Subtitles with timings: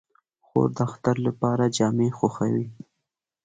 [0.45, 2.67] خور د اختر لپاره جامې خوښوي.